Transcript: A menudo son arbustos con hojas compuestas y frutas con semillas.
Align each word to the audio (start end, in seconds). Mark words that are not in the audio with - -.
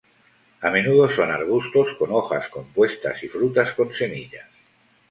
A 0.67 0.71
menudo 0.71 1.07
son 1.11 1.29
arbustos 1.29 1.93
con 1.93 2.11
hojas 2.11 2.47
compuestas 2.49 3.21
y 3.21 3.27
frutas 3.27 3.71
con 3.73 3.93
semillas. 3.93 4.49